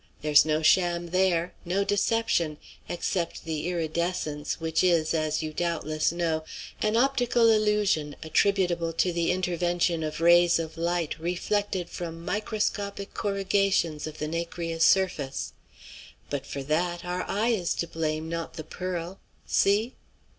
There's 0.23 0.45
no 0.45 0.63
sham 0.63 1.09
there; 1.09 1.53
no 1.63 1.83
deception 1.83 2.57
except 2.89 3.43
the 3.45 3.67
iridescence, 3.67 4.59
which 4.59 4.83
is, 4.83 5.13
as 5.13 5.43
you 5.43 5.53
doubtless 5.53 6.11
know, 6.11 6.43
an 6.81 6.97
optical 6.97 7.51
illusion 7.51 8.15
attributable 8.23 8.93
to 8.93 9.13
the 9.13 9.31
intervention 9.31 10.01
of 10.01 10.19
rays 10.19 10.57
of 10.57 10.75
light 10.75 11.19
reflected 11.19 11.87
from 11.87 12.25
microscopic 12.25 13.13
corrugations 13.13 14.07
of 14.07 14.17
the 14.17 14.27
nacreous 14.27 14.83
surface. 14.83 15.53
But 16.31 16.47
for 16.47 16.63
that 16.63 17.05
our 17.05 17.21
eye 17.29 17.49
is 17.49 17.75
to 17.75 17.87
blame, 17.87 18.27
not 18.27 18.55
the 18.55 18.63
pearl. 18.63 19.19
See?" 19.45 19.93